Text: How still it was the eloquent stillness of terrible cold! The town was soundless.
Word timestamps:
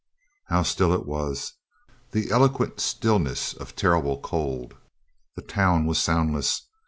How 0.47 0.63
still 0.63 0.93
it 0.95 1.05
was 1.05 1.53
the 2.09 2.31
eloquent 2.31 2.79
stillness 2.79 3.53
of 3.53 3.75
terrible 3.75 4.19
cold! 4.19 4.73
The 5.35 5.43
town 5.43 5.85
was 5.85 5.99
soundless. 6.01 6.63